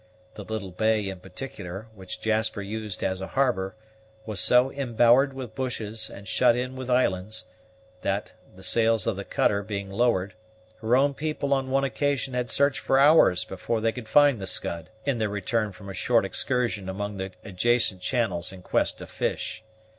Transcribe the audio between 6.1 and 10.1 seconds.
shut in with islands, that, the sails of the cutter being